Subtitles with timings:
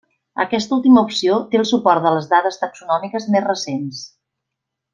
[0.43, 4.05] Aquesta última opció té el suport de les dades taxonòmiques més recents.